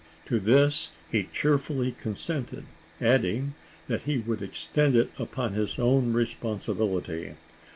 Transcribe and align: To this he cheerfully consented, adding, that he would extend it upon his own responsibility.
To 0.25 0.39
this 0.39 0.89
he 1.11 1.29
cheerfully 1.31 1.91
consented, 1.91 2.65
adding, 2.99 3.53
that 3.87 4.01
he 4.01 4.17
would 4.17 4.41
extend 4.41 4.95
it 4.95 5.11
upon 5.19 5.53
his 5.53 5.77
own 5.77 6.11
responsibility. 6.13 7.33